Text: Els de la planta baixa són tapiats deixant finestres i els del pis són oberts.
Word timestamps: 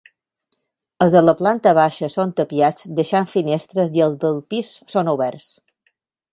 Els 1.05 1.11
de 1.17 1.21
la 1.25 1.35
planta 1.41 1.73
baixa 1.81 2.09
són 2.15 2.33
tapiats 2.41 2.87
deixant 3.01 3.29
finestres 3.37 3.95
i 4.01 4.05
els 4.09 4.19
del 4.25 4.43
pis 4.55 4.73
són 4.97 5.17
oberts. 5.17 5.51